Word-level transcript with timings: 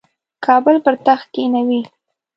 کابل 0.45 0.75
پر 0.85 0.93
تخت 1.05 1.27
کښېنوي. 1.33 1.81